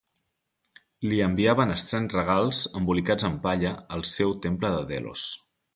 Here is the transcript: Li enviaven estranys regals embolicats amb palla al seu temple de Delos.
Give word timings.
Li 1.11 1.19
enviaven 1.25 1.75
estranys 1.75 2.17
regals 2.17 2.63
embolicats 2.81 3.31
amb 3.31 3.41
palla 3.47 3.77
al 3.99 4.09
seu 4.17 4.39
temple 4.49 4.77
de 4.81 4.87
Delos. 4.95 5.33